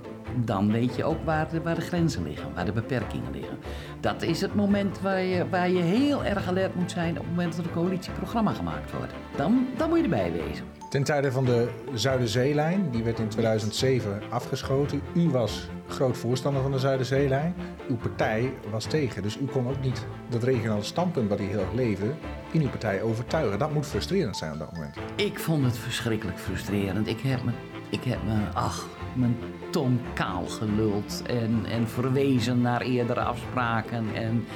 [0.44, 3.58] dan weet je ook waar de, waar de grenzen liggen, waar de beperkingen liggen.
[4.00, 7.28] Dat is het moment waar je, waar je heel erg alert moet zijn op het
[7.28, 9.12] moment dat er een coalitieprogramma gemaakt wordt.
[9.36, 10.77] Dan, dan moet je erbij wezen.
[10.88, 15.00] Ten tijde van de Zuiderzeelijn, die werd in 2007 afgeschoten.
[15.14, 17.54] U was groot voorstander van de Zuiderzeelijn.
[17.88, 21.60] Uw partij was tegen, dus u kon ook niet dat regionale standpunt wat u heel
[21.60, 22.14] erg leefde
[22.50, 23.58] in uw partij overtuigen.
[23.58, 24.96] Dat moet frustrerend zijn op dat moment.
[25.16, 27.06] Ik vond het verschrikkelijk frustrerend.
[27.06, 27.52] Ik heb me,
[27.90, 29.36] ik heb me ach, mijn
[29.70, 34.06] tong kaal geluld en, en verwezen naar eerdere afspraken.
[34.14, 34.46] En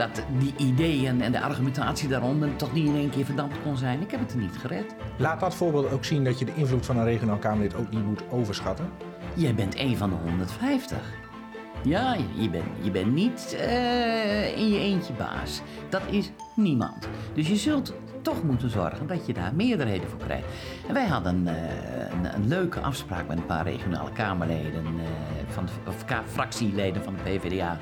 [0.00, 4.00] dat die ideeën en de argumentatie daaronder toch niet in één keer verdampt kon zijn.
[4.00, 4.94] Ik heb het er niet gered.
[5.18, 8.04] Laat dat voorbeeld ook zien dat je de invloed van een regionaal Kamerlid ook niet
[8.04, 8.88] moet overschatten.
[9.34, 10.98] Jij bent een van de 150.
[11.82, 15.60] Ja, je bent, je bent niet eh, in je eentje baas.
[15.88, 17.08] Dat is niemand.
[17.34, 20.46] Dus je zult toch moeten zorgen dat je daar meerderheden voor krijgt.
[20.88, 21.54] En wij hadden eh,
[22.10, 25.04] een, een leuke afspraak met een paar regionale Kamerleden, eh,
[25.48, 27.78] van of fractieleden van de PvdA.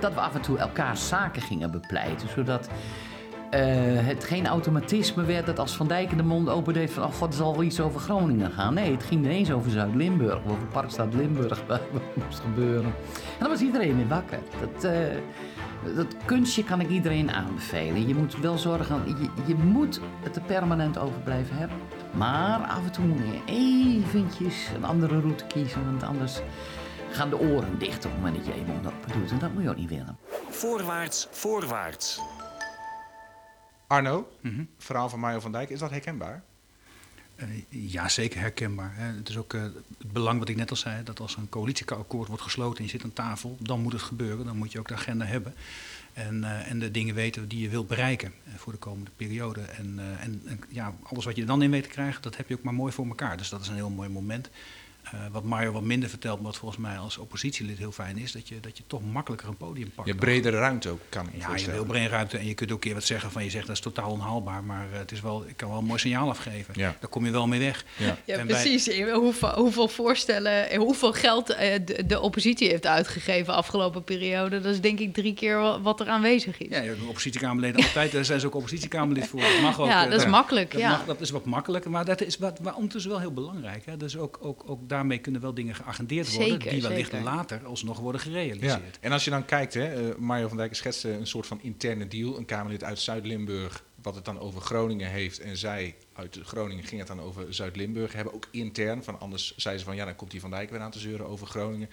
[0.00, 2.68] Dat we af en toe elkaars zaken gingen bepleiten, zodat
[3.50, 3.62] eh,
[4.06, 7.04] het geen automatisme werd dat als Van Dijk de mond opendeed van...
[7.04, 8.74] oh god, er zal wel iets over Groningen gaan.
[8.74, 11.80] Nee, het ging ineens over Zuid-Limburg, over Parkstad Limburg, wat
[12.14, 12.84] moest gebeuren.
[13.14, 14.38] En dan was iedereen weer wakker.
[14.60, 18.08] Dat, eh, dat kunstje kan ik iedereen aanbevelen.
[18.08, 21.76] Je moet wel zorgen, je, je moet het er permanent over blijven hebben.
[22.10, 26.40] Maar af en toe moet je eventjes een andere route kiezen, want anders
[27.12, 29.30] gaan de oren dicht op het moment dat je even open doet.
[29.30, 30.18] En dat moet je ook niet willen.
[30.48, 32.20] Voorwaarts, voorwaarts.
[33.86, 34.32] Arno,
[34.78, 36.42] verhaal van Mario van Dijk, is dat herkenbaar?
[37.36, 38.92] Eh, ja, zeker herkenbaar.
[38.94, 39.16] Hè.
[39.16, 39.62] Het is ook eh,
[39.98, 42.90] het belang wat ik net al zei, dat als een coalitieakkoord wordt gesloten en je
[42.90, 44.44] zit aan tafel, dan moet het gebeuren.
[44.44, 45.54] Dan moet je ook de agenda hebben.
[46.12, 49.60] En, eh, en de dingen weten die je wilt bereiken voor de komende periode.
[49.60, 52.36] En, eh, en, en ja, alles wat je er dan in weet te krijgen, dat
[52.36, 53.36] heb je ook maar mooi voor elkaar.
[53.36, 54.50] Dus dat is een heel mooi moment.
[55.04, 58.32] Eh, wat Mario wat minder vertelt, maar wat volgens mij als oppositielid heel fijn is,
[58.32, 60.08] dat je, dat je toch makkelijker een podium pakt.
[60.08, 62.70] Je hebt bredere ruimte ook, kan ik Ja, je wil brein ruimte en je kunt
[62.70, 65.12] ook een keer wat zeggen van je zegt dat is totaal onhaalbaar, maar eh, het
[65.12, 66.74] is wel, ik kan wel een mooi signaal afgeven.
[66.76, 66.96] Ja.
[67.00, 67.84] Daar kom je wel mee weg.
[67.96, 68.16] Ja.
[68.46, 69.00] Precies.
[69.12, 74.60] Hoeveel, hoeveel voorstellen, en hoeveel geld eh, de, de oppositie heeft uitgegeven afgelopen periode.
[74.60, 76.68] Dat is denk ik drie keer wa- wat er aanwezig is.
[76.76, 79.40] Ja, je hebt oppositiekamerleden altijd, daar zijn ze ook oppositiekamerlid voor.
[79.40, 79.86] Dat mag ook.
[79.86, 80.90] Ja, eh, dat is makkelijk, Dat, ja.
[80.90, 83.86] mag- dat is wat makkelijker, maar dat is wat, wat ondertussen wel heel belangrijk.
[83.86, 83.96] Hè?
[83.96, 87.24] Dus ook, ook, ook daarmee kunnen wel dingen geagendeerd worden Zeker, die wellicht zeker.
[87.24, 88.98] later alsnog worden Ja, gerealiseerd.
[89.00, 92.08] en als je dan kijkt, hè, eh, Mario van Dijk schetste een soort van interne
[92.08, 92.36] deal.
[92.38, 95.40] Een Kamerlid uit Zuid-Limburg, wat het dan over Groningen heeft.
[95.40, 98.12] En zij uit Groningen ging het dan over Zuid-Limburg.
[98.12, 100.80] Hebben ook intern, van anders zeiden ze van ja, dan komt die Van Dijk weer
[100.80, 101.88] aan te zeuren over Groningen.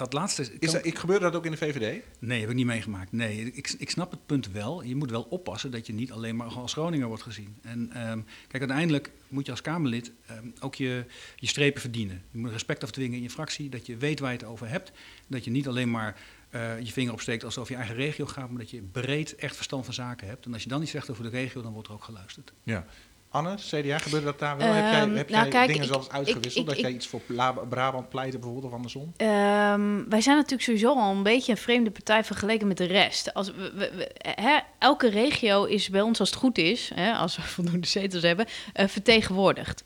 [0.00, 2.02] Dat laatste Is dat, ik, gebeurde dat ook in de VVD?
[2.18, 3.12] Nee, heb ik niet meegemaakt.
[3.12, 4.82] Nee, ik, ik snap het punt wel.
[4.82, 7.56] Je moet wel oppassen dat je niet alleen maar als Groninger wordt gezien.
[7.62, 11.04] En ehm, kijk, uiteindelijk moet je als Kamerlid ehm, ook je,
[11.36, 12.22] je strepen verdienen.
[12.30, 14.92] Je moet respect afdwingen in je fractie, dat je weet waar je het over hebt.
[15.26, 18.58] Dat je niet alleen maar eh, je vinger opsteekt alsof je eigen regio gaat, maar
[18.58, 20.46] dat je breed echt verstand van zaken hebt.
[20.46, 22.52] En als je dan iets zegt over de regio, dan wordt er ook geluisterd.
[22.62, 22.86] Ja.
[23.32, 24.66] Anne, CDA, gebeurde dat daar wel?
[24.72, 26.68] heb jij, Ehm, heb nou, jij kijk, dingen ik- zoals uitgewisseld?
[26.68, 27.20] ik- dat jij iets voor
[27.68, 29.12] Brabant pleitte bijvoorbeeld of andersom?
[29.16, 33.34] Ehm, wij zijn natuurlijk sowieso al een beetje een vreemde partij vergeleken met de rest.
[33.34, 37.12] Als we, we- we- hè, elke regio is bij ons, als het goed is, hè,
[37.12, 39.82] als we voldoende zetels hebben, eh, vertegenwoordigd.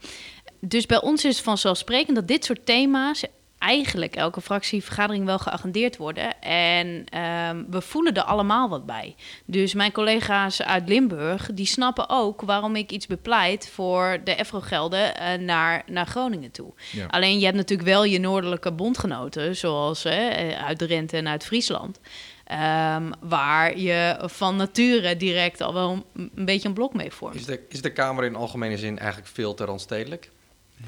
[0.60, 3.24] Dus bij ons is het vanzelfsprekend dat dit soort thema's
[3.64, 6.40] eigenlijk elke fractievergadering wel geagendeerd worden.
[6.42, 9.14] En ehm, we voelen er allemaal wat bij.
[9.44, 15.16] Dus mijn collega's uit Limburg, die snappen ook waarom ik iets bepleit voor de EFRO-gelden
[15.16, 16.72] eh, naar, naar Groningen toe.
[16.92, 17.06] Ja.
[17.06, 22.00] Alleen je hebt natuurlijk wel je noordelijke bondgenoten, zoals hè, uit Drenthe en uit Friesland.
[22.44, 27.34] ehm, waar je van nature direct al wel een, een beetje een blok mee vormt.
[27.34, 30.30] Is de, is de Kamer in algemene zin eigenlijk veel te randstedelijk?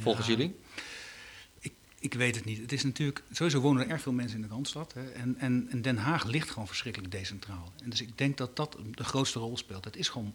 [0.01, 0.33] Volgens Ja.
[0.33, 0.57] jullie?
[2.07, 2.59] Ik, weet het niet.
[2.59, 4.93] Het is natuurlijk, sowieso wonen er erg veel mensen in de Randstad.
[4.93, 7.73] Hè, en, en, en Den Haag ligt gewoon verschrikkelijk decentraal.
[7.83, 9.85] En dus ik denk dat dat de grootste rol speelt.
[9.85, 10.35] Het is gewoon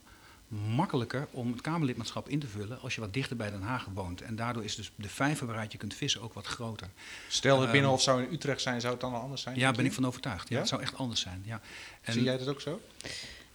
[0.76, 4.22] makkelijker om het Kamerlidmaatschap in te vullen als je wat dichter bij Den Haag woont.
[4.22, 6.90] En daardoor is dus de vijver waaruit je kunt vissen ook wat groter.
[7.28, 9.58] Stel het Ehm, Binnenhof zou in Utrecht zijn, zou het dan wel anders zijn?
[9.58, 9.90] Ja, ben je?
[9.90, 10.50] ik van overtuigd.
[10.50, 10.60] Ja, Ja?
[10.60, 11.44] Het zou echt anders zijn.
[11.46, 11.62] Ja.
[12.02, 12.82] En, Zie jij dat ook zo?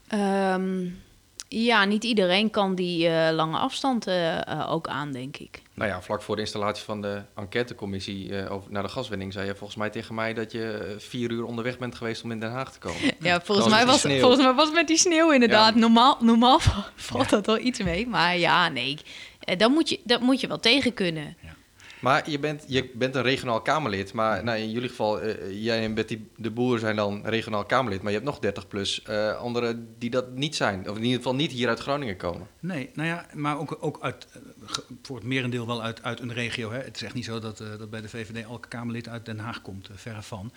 [0.06, 0.88] Ehm,
[1.48, 5.62] ja, niet iedereen kan die eh, lange afstand eh, ook aan, denk ik.
[5.76, 9.46] Nou ja, vlak voor de installatie van de enquêtecommissie eh, over, naar de gaswinning zei
[9.46, 12.40] je volgens mij tegen mij dat je eh, vier uur onderweg bent geweest om in
[12.40, 13.00] Den Haag te komen.
[13.20, 15.74] Ja, volgens mij, was, volgens mij was het met die sneeuw inderdaad.
[15.74, 15.80] Ja.
[15.80, 16.60] Normaal, normaal
[16.94, 18.06] valt dat wel iets mee.
[18.06, 18.98] Maar ja, nee.
[19.40, 21.36] Eh, Dat moet je, dat moet je wel tegen kunnen.
[22.00, 25.84] Maar je bent, je bent een regionaal Kamerlid, maar nou, in jullie geval, eh, jij
[25.84, 29.36] en Betty de Boer zijn dan regionaal Kamerlid, maar je hebt nog 30 plus eh,
[29.36, 32.46] anderen die dat niet zijn, of in ieder geval niet hier uit Groningen komen.
[32.60, 34.26] Nee, nou ja, maar ook, ook uit,
[35.02, 36.70] voor het merendeel wel uit, uit een regio.
[36.70, 36.78] Hè.
[36.78, 39.38] Het is echt niet zo dat, eh, dat bij de VVD elke Kamerlid uit Den
[39.38, 40.52] Haag komt, eh, verre van.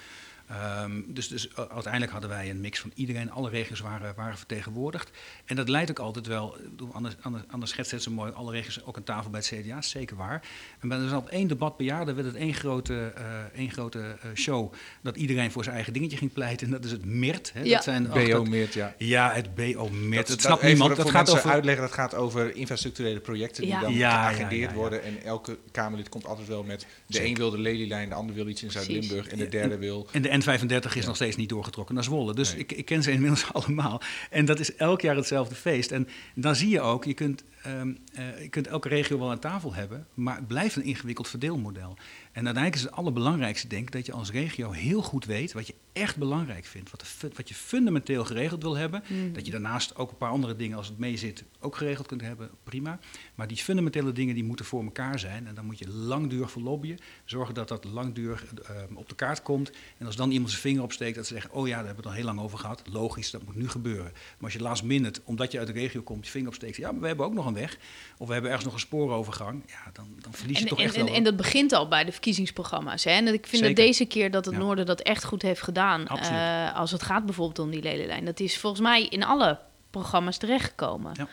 [0.50, 4.38] Ehm, dus dus uh, uiteindelijk hadden wij een mix van iedereen, alle regio's waren, waren
[4.38, 5.10] vertegenwoordigd.
[5.46, 6.58] En dat leidt ook altijd wel,
[6.92, 9.82] Anne, Anne, Anne schetst het zo mooi, alle regio's ook aan tafel bij het CDA,
[9.82, 10.42] zeker waar.
[10.80, 13.24] En bij- er is altijd één debat per jaar, dan werd het één grote, eh,
[13.56, 16.66] één grote eh, show, dat iedereen voor zijn eigen dingetje ging pleiten.
[16.68, 17.52] En dat is het MIRT.
[17.54, 17.62] Hè.
[17.62, 17.74] Ja.
[17.76, 18.96] Dat zijn BO dat- Meert, ja.
[18.98, 20.16] Ja, het BO-MIRT.
[20.16, 20.88] Dat, dat snapt niemand.
[20.88, 21.50] Voor, Dat voor gaat over...
[21.52, 23.80] uitleggen, dat gaat over infrastructurele projecten die Ja.
[23.82, 24.76] dan Ja, ja, geagendeerd ja, ja.
[24.76, 25.04] worden.
[25.04, 27.30] En elke Kamerlid komt altijd wel met, de Zeker.
[27.30, 28.72] een wil de Lelylijn, de ander wil iets in.
[28.72, 30.08] Zuid-Limburg en de derde wil...
[30.12, 32.34] En de N35 is nog steeds niet doorgetrokken naar Zwolle.
[32.34, 32.60] Dus Nee.
[32.60, 34.02] ik, ik ken ze inmiddels allemaal.
[34.30, 35.92] En dat is elk jaar hetzelfde feest.
[35.92, 39.40] En dan zie je ook, je kunt, ehm, eh, je kunt elke regio wel aan
[39.40, 41.98] tafel hebben, maar het blijft een ingewikkeld verdeelmodel.
[42.40, 45.68] En uiteindelijk is het allerbelangrijkste, denk ik, dat je als regio heel goed weet wat
[45.68, 46.92] je echt belangrijk vindt.
[46.92, 49.04] Wat, de wat je fundamenteel geregeld wil hebben.
[49.34, 52.22] Dat je daarnaast ook een paar andere dingen, als het mee zit, ook geregeld kunt
[52.22, 52.50] hebben.
[52.64, 53.00] Prima.
[53.36, 55.48] Maar die fundamentele dingen die moeten voor elkaar zijn.
[55.48, 56.98] En dan moet je langdurig voor lobbyen.
[57.26, 59.72] Zorgen dat dat langdurig ehm, op de kaart komt.
[59.98, 62.10] En als dan iemand zijn vinger opsteekt, dat ze zeggen: Oh ja, daar hebben we
[62.10, 62.82] het al heel lang over gehad.
[62.92, 64.12] Logisch, dat moet nu gebeuren.
[64.12, 66.76] Maar als je last minute, omdat je uit de regio komt, je vinger opsteekt.
[66.76, 67.78] Ja, maar we hebben ook nog een weg.
[68.18, 69.64] Of we hebben ergens nog een spoorovergang.
[69.68, 71.14] Ja, dan, dan verlies je En, toch en, echt en, wel.
[71.14, 73.04] en dat begint al bij de verkiezingsprogramma's.
[73.04, 73.12] Hè?
[73.12, 74.60] En ik vind dat deze keer dat het Ja.
[74.60, 76.08] Noorden dat echt goed heeft gedaan.
[76.08, 78.26] Eh, als het gaat bijvoorbeeld om die ledenlijn.
[78.26, 81.12] Dat is volgens mij in alle programma's terechtgekomen.
[81.14, 81.28] Ja.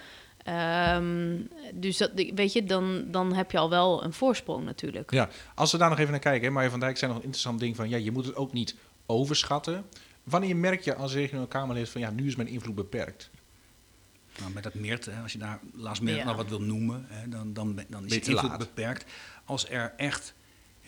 [0.44, 1.37] Ehm,
[1.74, 5.11] dus dat, weet je, dan, dan heb je al wel een voorsprong natuurlijk.
[5.11, 7.24] Ja, als we daar nog even naar kijken, hè, Marja van Dijk zei nog een
[7.26, 8.74] interessant ding van, ja, je moet het ook niet
[9.06, 9.85] overschatten.
[10.24, 13.30] Wanneer merk je als regionaal Kamerlid van, ja, nu is mijn invloed beperkt?
[14.40, 16.24] Nou, met dat meert, hè, als je daar laatst meer Ja.
[16.24, 18.59] nou wat wil noemen, hè, dan, dan, ben- dan is je je te invloed laat.
[18.59, 19.04] beperkt.
[19.44, 20.35] Als er echt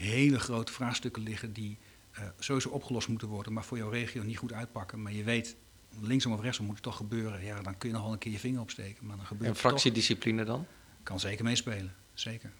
[0.06, 1.78] hele grote vraagstukken liggen die
[2.12, 5.56] eh, sowieso opgelost moeten worden, maar voor jouw regio niet goed uitpakken, maar je weet,
[6.00, 8.32] linksom of rechtsom moet het toch gebeuren, ja, dan kun je nog wel een keer
[8.32, 9.06] je vinger opsteken.
[9.06, 9.70] Maar dan gebeurt En het toch.
[9.70, 10.66] fractiediscipline dan?
[11.02, 12.52] Kan zeker meespelen, zeker.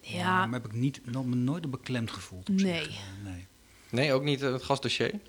[0.00, 2.82] Ja, Maar heb ik niet, nog, me nooit beklemd gevoeld op Nee.
[2.84, 3.00] zich.
[3.24, 3.46] Nee.
[3.90, 5.20] Nee, ook niet eh, het gasdossier?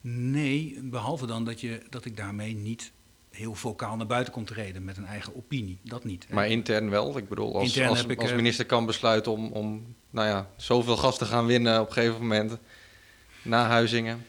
[0.00, 2.92] Nee, behalve dan dat, je, dat ik daarmee niet
[3.32, 5.78] heel vocaal naar buiten kom te reden met een eigen opinie.
[5.82, 6.26] Dat niet.
[6.28, 6.34] hè.
[6.34, 7.18] Maar intern wel.
[7.18, 10.28] Ik bedoel, als, Intern als, heb ik, als eh, minister kan besluiten om, om nou
[10.28, 12.58] ja, zoveel gas te gaan winnen op een gegeven moment.
[13.42, 14.26] Na Huizingen.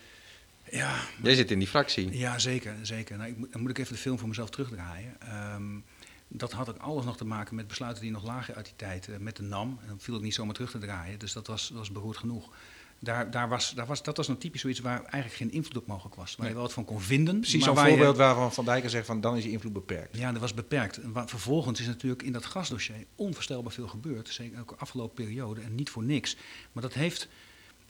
[0.71, 2.17] Ja, Jij zit in die fractie.
[2.17, 2.75] Ja, zeker.
[2.81, 3.17] zeker.
[3.17, 5.15] Nou, ik dan moet ik even de film voor mezelf terugdraaien.
[5.19, 5.79] Ehm,
[6.27, 9.07] dat had ook alles nog te maken met besluiten die nog lagen uit die tijd
[9.07, 9.79] eh, met de NAM.
[9.81, 11.19] En dan viel ik niet zomaar terug te draaien.
[11.19, 12.49] Dus dat was, was beroerd genoeg.
[13.03, 15.87] Daar, daar was, daar was, dat was nou typisch zoiets waar eigenlijk geen invloed op
[15.87, 16.29] mogelijk was.
[16.29, 16.47] Waar Nee.
[16.47, 17.39] je wel wat van kon vinden.
[17.39, 20.17] Precies zo'n je- voorbeeld waarvan Van Dijk zegt van, dan is je invloed beperkt.
[20.17, 20.97] Ja, dat was beperkt.
[20.97, 24.29] En vervolgens is natuurlijk in dat gasdossier onvoorstelbaar veel gebeurd.
[24.29, 25.61] Zeker ook de afgelopen periode.
[25.61, 26.35] En niet voor niks.
[26.71, 27.27] Maar dat heeft,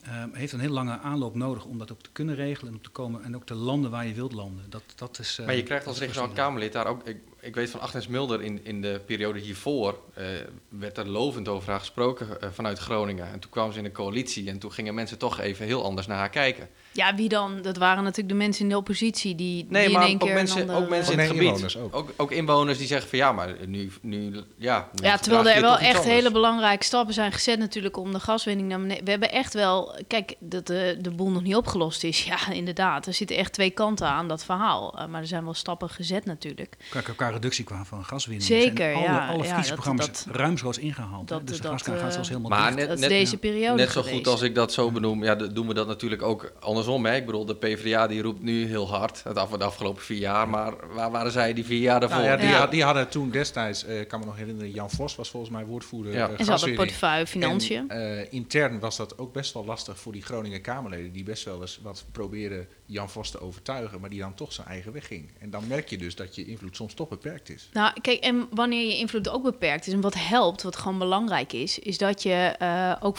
[0.05, 2.73] ehm, heeft een hele lange aanloop nodig om dat ook te kunnen regelen.
[2.73, 4.65] En, te komen, en ook te landen waar je wilt landen.
[4.69, 6.29] Dat, dat is, eh, Maar je krijgt als regionaal.
[6.29, 7.07] Kamerlid daar ook...
[7.07, 9.99] Ik, ik weet van Agnes Mulder in, in de periode hiervoor...
[10.13, 10.25] eh,
[10.69, 13.31] werd er lovend over haar gesproken eh, vanuit Groningen.
[13.31, 16.07] En toen kwamen ze in de coalitie en toen gingen mensen toch even heel anders
[16.07, 16.69] naar haar kijken.
[16.93, 17.61] Ja, wie dan?
[17.61, 20.19] Dat waren natuurlijk de mensen in de oppositie die, Nee, die in maar één ook
[20.19, 21.43] keer een mensen, andere- ook mensen in het gebied.
[21.47, 21.95] inwoners ook.
[21.95, 23.91] Ook, ook inwoners die zeggen van ja, maar nu...
[24.01, 26.05] nu ja, nu Ja, terwijl er wel echt anders.
[26.13, 29.03] hele belangrijke stappen zijn gezet natuurlijk om de gaswinning naar beneden.
[29.03, 32.23] We hebben echt wel, kijk, dat de, de boel nog niet opgelost is.
[32.33, 33.07] Ja, inderdaad.
[33.07, 34.95] Er zitten echt twee kanten aan dat verhaal.
[34.99, 36.75] Uh, maar er zijn wel stappen gezet natuurlijk.
[36.89, 38.47] Qua, qua reductie qua van gaswinning.
[38.47, 39.61] Zeker, zijn alle, ja, alle ja,
[39.95, 41.29] dat- ruimschoots ingehaald.
[41.29, 41.35] hè.
[41.35, 42.99] dat- dus de gaskaart gaat eh, zelfs helemaal Maar dicht.
[42.99, 45.73] net- deze periode Net zo goed als ik dat zo benoem, ja, dat doen we
[45.73, 46.51] dat natuurlijk ook
[46.83, 47.05] andersom.
[47.05, 47.15] Hè?
[47.15, 50.49] Ik bedoel, de PvdA die roept nu heel hard, het af, de afgelopen vier jaar.
[50.49, 52.17] Maar waar waren zij die vier jaar daarvoor?
[52.19, 52.57] Nou ja, die, Ja.
[52.57, 55.51] had- die hadden toen destijds, eh, ik kan me nog herinneren, Jan Vos was volgens
[55.51, 56.27] mij woordvoerder Ja.
[56.29, 57.89] eh, En ze hadden portefeuille financiën.
[57.89, 61.43] En, eh, intern was dat ook best wel lastig voor die Groningen Kamerleden, die best
[61.45, 65.07] wel eens wat probeerden Jan Vos te overtuigen, maar die dan toch zijn eigen weg
[65.07, 65.29] ging.
[65.39, 67.69] En dan merk je dus dat je invloed soms toch beperkt is.
[67.73, 71.53] Nou, kijk, en wanneer je invloed ook beperkt is en wat helpt, wat gewoon belangrijk
[71.53, 73.17] is, is dat je eh, ook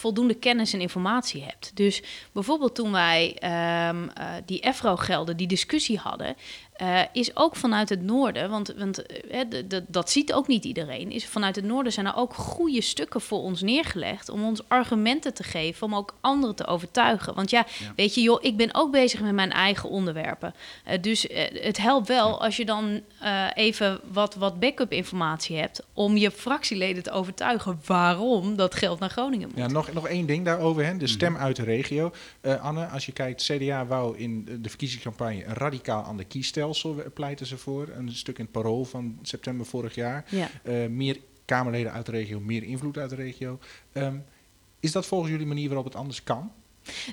[0.00, 1.70] voldoende kennis en informatie hebt.
[1.76, 6.36] Dus bijvoorbeeld toen wij ehm, eh, die EFRO-gelden, die discussie hadden,
[6.80, 9.40] eh, is ook vanuit het noorden, want, want eh,
[9.86, 13.40] dat ziet ook niet iedereen, is vanuit het noorden zijn er ook goede stukken voor
[13.40, 17.34] ons neergelegd om ons argumenten te geven, om ook anderen te overtuigen.
[17.34, 17.92] Want ja, Ja.
[17.96, 20.54] weet je, joh, ik ben ook bezig met mijn eigen onderwerpen.
[20.84, 23.00] Eh, dus het helpt wel als je dan
[23.54, 29.10] even wat, wat backup informatie hebt om je fractieleden te overtuigen waarom dat geld naar
[29.10, 29.58] Groningen moet.
[29.58, 30.96] Ja, nog, nog één ding daarover, hè?
[30.96, 32.12] de stem uit de regio.
[32.60, 37.56] Anne, als je kijkt, CDA wou in de verkiezingscampagne radicaal ander kiesstelsel eh, pleiten ze
[37.56, 37.88] voor.
[37.88, 40.24] Een stuk in het parool van september vorig jaar.
[40.28, 40.48] Ja.
[40.62, 43.58] Eh, meer Kamerleden uit de regio, meer invloed uit de regio.
[43.92, 44.16] Ehm,
[44.80, 46.52] is dat volgens jullie manier waarop het anders kan?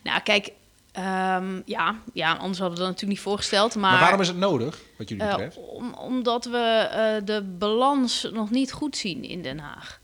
[0.04, 0.52] Nou, kijk,
[0.92, 3.76] ehm, ja, ja, anders hadden we dat natuurlijk niet voorgesteld.
[3.76, 5.58] Maar, Maar, waarom is het nodig, wat jullie eh, betreft?
[5.58, 10.00] om, omdat we eh, de balans nog niet goed zien in Den Haag.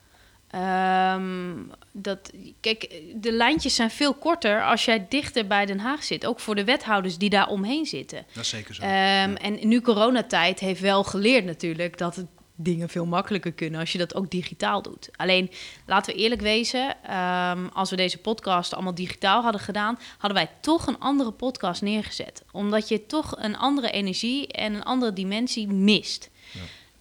[0.54, 1.56] Ehm,
[1.92, 6.26] dat, kijk, de lijntjes zijn veel korter als jij dichter bij Den Haag zit.
[6.26, 8.26] Ook voor de wethouders die daar omheen zitten.
[8.34, 8.82] Dat is zeker zo.
[8.82, 13.92] Ehm, En nu coronatijd heeft wel geleerd natuurlijk dat het dingen veel makkelijker kunnen als
[13.92, 15.10] je dat ook digitaal doet.
[15.16, 15.52] Alleen,
[15.86, 20.50] laten we eerlijk wezen, ehm, als we deze podcast allemaal digitaal hadden gedaan, hadden wij
[20.62, 22.44] toch een andere podcast neergezet.
[22.52, 26.30] Omdat je toch een andere energie en een andere dimensie mist.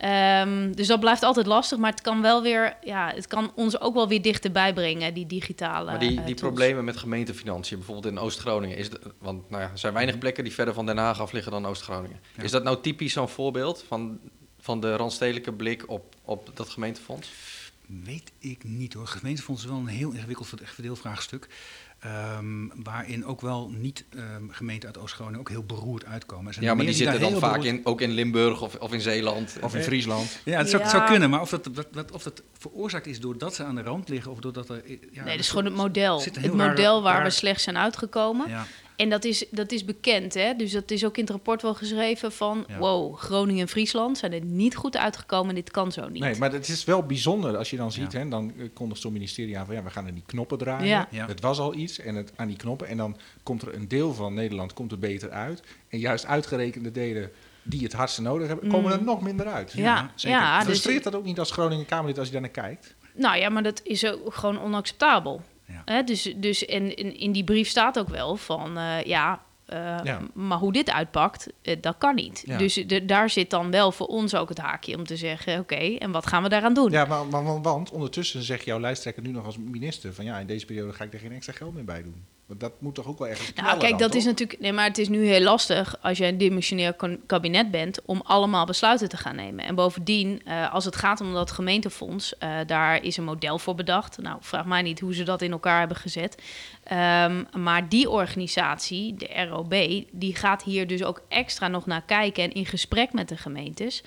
[0.03, 3.81] Ehm, dus dat blijft altijd lastig, maar het kan wel weer, ja, het kan ons
[3.81, 5.91] ook wel weer dichterbij brengen, die digitale.
[5.91, 6.41] Maar die, eh, die tools.
[6.41, 10.45] problemen met gemeentefinanciën, bijvoorbeeld in Oost-Groningen, is de- want nou ja, er zijn weinig plekken
[10.45, 12.21] die verder van Den Haag af liggen dan Oost-Groningen.
[12.37, 12.43] Ja.
[12.43, 14.19] Is dat nou typisch zo'n voorbeeld van,
[14.61, 17.31] van de randstedelijke blik op, op dat gemeentefonds?
[17.87, 19.07] Weet ik niet hoor.
[19.07, 21.49] Gemeentefonds is wel een heel ingewikkeld verde- verdeelvraagstuk.
[22.03, 26.55] Ehm, waarin ook wel niet ehm, gemeenten uit Oost-Groningen ook heel beroerd uitkomen.
[26.61, 29.57] Ja, maar die zitten dan vaak beroerd- in, ook in Limburg of, of in Zeeland.
[29.61, 30.39] Of in Friesland?
[30.45, 30.89] Ja, het zou, Ja.
[30.89, 33.83] zou kunnen, maar of dat, dat, dat- of dat veroorzaakt is doordat ze aan de
[33.83, 34.83] rand liggen of doordat er.
[35.13, 36.23] Ja, Nee, dat is gewoon het model.
[36.23, 38.49] Het model waar we raar- slecht zijn uitgekomen.
[38.49, 38.67] Ja,
[39.03, 40.55] En dat is, dat is bekend, hè?
[40.55, 42.65] Dus dat is ook in het rapport wel geschreven van...
[42.69, 42.79] Ja.
[42.79, 45.55] wow, Groningen en Friesland zijn er niet goed uitgekomen.
[45.55, 46.23] Dit kan zo niet.
[46.23, 48.19] Nee, maar het is wel bijzonder als je dan ziet, Ja.
[48.19, 50.87] hè, dan eh, kondigt zo'n ministerie aan van ja, we gaan aan die knoppen draaien.
[50.87, 51.09] Ja.
[51.11, 51.27] Ja.
[51.27, 54.15] Het was al iets en het, aan die knoppen en dan komt er een deel
[54.15, 55.63] van Nederland komt er beter uit.
[55.89, 57.31] En juist uitgerekende delen
[57.63, 59.05] die het hardste nodig hebben, komen er Mm.
[59.05, 59.73] nog minder uit.
[59.73, 60.39] ja, Ja, zeker.
[60.39, 62.95] ja, dus, Frustreert dat ook niet als Groningen Kamerlid als je daar naar kijkt?
[63.15, 65.43] nou ja, maar dat is ook gewoon onacceptabel.
[65.67, 65.83] Ja.
[65.85, 66.03] Hè?
[66.03, 70.21] Dus, dus en, in, in die brief staat ook wel van, eh, ja, eh, Ja.
[70.35, 72.43] maar hoe dit uitpakt, eh, dat kan niet.
[72.47, 72.59] Ja.
[72.59, 75.75] Dus de, daar zit dan wel voor ons ook het haakje om te zeggen, oké,
[75.75, 76.91] en wat gaan we daaraan doen?
[76.91, 80.39] Ja, maar, maar, want- want ondertussen zegt jouw lijsttrekker nu nog als minister van ja,
[80.39, 82.25] in deze periode ga ik er geen extra geld meer bij doen.
[82.47, 84.61] Dat moet toch ook wel ergens Nou, kijk, dat is natuurlijk.
[84.61, 88.21] Nee, maar het is nu heel lastig als je een dimensionair kon- kabinet bent om
[88.25, 89.65] allemaal besluiten te gaan nemen.
[89.65, 93.75] En bovendien, eh, als het gaat om dat gemeentefonds, eh, daar is een model voor
[93.75, 94.19] bedacht.
[94.19, 96.43] Nou, vraag mij niet hoe ze dat in elkaar hebben gezet.
[96.85, 102.43] Ehm, maar die organisatie, de ROB, die gaat hier dus ook extra nog naar kijken
[102.45, 104.03] en in gesprek met de gemeentes.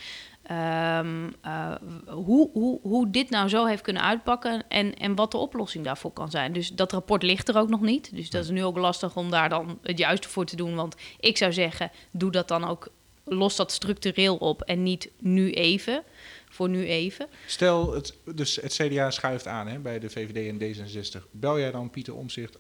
[0.46, 1.76] Ehm, eh,
[2.08, 6.12] hoe, hoe, hoe dit nou zo heeft kunnen uitpakken en, en wat de oplossing daarvoor
[6.12, 6.54] kan zijn.
[6.54, 8.16] Dus dat rapport ligt er ook nog niet.
[8.16, 10.76] Dus dat is nu ook lastig om daar dan het juiste voor te doen.
[10.76, 12.88] Want ik zou zeggen, doe dat dan ook,
[13.24, 16.04] los dat structureel op en niet nu even.
[16.50, 17.28] Voor nu even.
[17.46, 21.22] Stel, het, dus het CDA schuift aan hè, bij de VVD en D66.
[21.32, 22.58] Bel jij dan Pieter Omzicht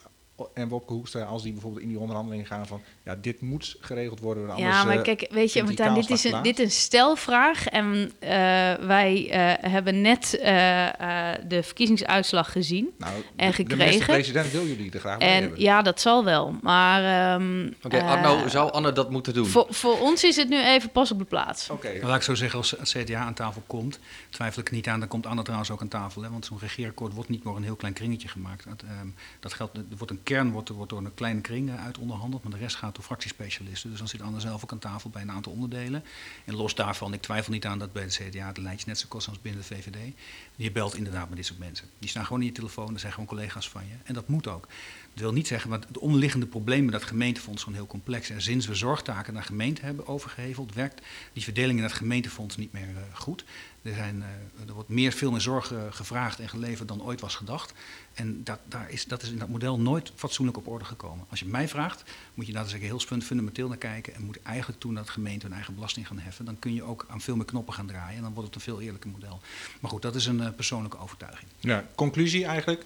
[0.54, 4.20] en Wopke Hoekstra als die bijvoorbeeld in die onderhandelingen gaan van ja, dit moet geregeld
[4.20, 4.50] worden.
[4.50, 7.68] Anders, ja, maar eh, kijk, weet je, Martijn, dit is, een, dit is een stelvraag.
[7.68, 8.30] En eh,
[8.74, 12.90] wij eh, hebben net eh, eh, de verkiezingsuitslag gezien.
[12.98, 13.78] nou, en de- De gekregen.
[13.78, 15.60] minister-president wil jullie er graag bij En hebben.
[15.62, 16.56] ja, dat zal wel.
[16.62, 19.46] Maar ehm, Oké, Arno, zou Anne dat moeten doen?
[19.46, 21.70] voor, voor ons is het nu even pas op de plaats.
[21.70, 24.88] Oké, Maar laat ik zo zeggen, als het CDA aan tafel komt, twijfel ik niet
[24.88, 26.22] aan, dan komt Anne trouwens ook aan tafel.
[26.22, 28.66] Hè, want zo'n regeerakkoord wordt niet door een heel klein kringetje gemaakt.
[28.70, 29.08] Dat, ehm,
[29.40, 32.52] dat geldt, er wordt een kern wordt, door een kleine kring eh, uit onderhandeld, maar
[32.52, 33.90] de rest gaat door fractiespecialisten.
[33.90, 36.04] Dus dan zit Anne zelf ook aan tafel bij een aantal onderdelen.
[36.46, 39.06] En los daarvan, ik twijfel niet aan dat bij de CDA de lijntjes net zo
[39.10, 40.14] kost als binnen de VVD.
[40.56, 41.88] Je belt inderdaad met dit soort mensen.
[42.00, 43.96] Die staan gewoon in je telefoon, dat zijn gewoon collega's van je.
[44.04, 44.68] En dat moet ook.
[45.14, 48.30] Dat wil niet zeggen, want de onderliggende problemen, dat gemeentefonds gewoon heel complex.
[48.30, 51.02] En sinds we zorgtaken naar gemeente hebben overgeheveld, werkt
[51.34, 53.44] die verdeling in het gemeentefonds niet meer eh, goed.
[53.86, 57.22] Er, zijn, eh, er wordt meer, veel meer zorg eh, gevraagd en geleverd dan ooit
[57.22, 57.74] was gedacht.
[58.14, 61.26] En dat, daar is, dat is in dat model nooit fatsoenlijk op orde gekomen.
[61.30, 64.14] Als je mij vraagt, moet je daar dus een heel fun- fundamenteel naar kijken.
[64.16, 66.46] En moet eigenlijk toen dat gemeente hun eigen belasting gaan heffen.
[66.46, 68.16] Dan kun je ook aan veel meer knoppen gaan draaien.
[68.18, 69.40] En dan wordt het een veel eerlijker model.
[69.80, 71.50] Maar goed, dat is een eh, persoonlijke overtuiging.
[71.60, 72.86] Ja, conclusie eigenlijk.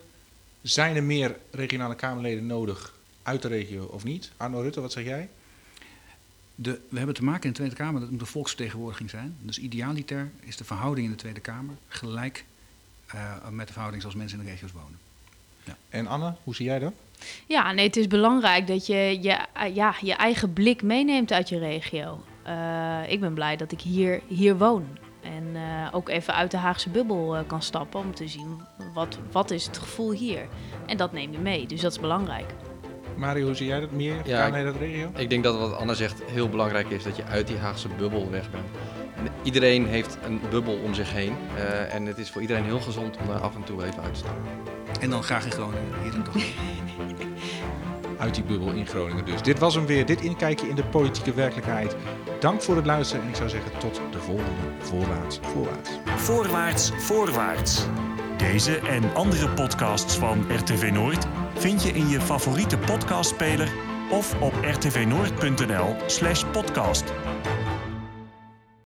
[0.62, 4.32] Zijn er meer regionale Kamerleden nodig uit de regio of niet?
[4.38, 5.30] Arno Rutte, wat zeg jij?
[6.62, 9.38] De, we hebben te maken in de Tweede Kamer, dat moet een volksvertegenwoordiging zijn.
[9.41, 12.45] Dus idealiter is de verhouding in de Tweede Kamer gelijk
[13.08, 14.98] eh, met de verhouding zoals mensen in de regio's wonen.
[15.89, 16.93] En Anne, hoe zie jij dat?
[17.45, 21.50] Ja, nee, het is belangrijk dat je je, eh, ja, je eigen blik meeneemt uit
[21.50, 22.24] je regio.
[22.43, 24.86] eh, ik ben blij dat ik hier, hier woon.
[25.22, 28.62] En eh, ook even uit de Haagse bubbel eh, kan stappen om te zien
[28.93, 30.48] wat, wat is het gevoel hier.
[30.86, 32.54] En dat neem je mee, dus dat is belangrijk.
[33.20, 34.16] Mario, hoe zie jij dat meer?
[34.26, 35.12] Ja, Ja, dat regio?
[35.16, 38.30] Ik denk dat wat Anna zegt heel belangrijk is, dat je uit die Haagse bubbel
[38.32, 38.66] weg bent.
[39.16, 41.36] En iedereen heeft een bubbel om zich heen.
[41.56, 44.14] eh, en het is voor iedereen heel gezond om daar af en toe even uit
[44.14, 44.44] te stappen.
[45.00, 46.36] En dan graag in Groningen, hier dan toch.
[48.18, 49.42] Uit die bubbel in Groningen dus.
[49.42, 51.96] Dit was hem weer, dit inkijkje in de politieke werkelijkheid.
[52.40, 55.90] Dank voor het luisteren en ik zou zeggen tot de volgende Voorwaarts Voorwaarts.
[56.16, 57.86] Voorwaarts, voorwaarts.
[58.39, 63.69] Deze en andere podcasts van RTV Noord vind je in je favoriete podcastspeler
[64.12, 67.04] of op rtvnoord.nl/podcast.